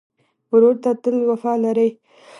ورور 0.51 0.75
ته 0.83 0.91
تل 1.03 1.15
وفا 1.31 1.53
لرې. 1.63 1.89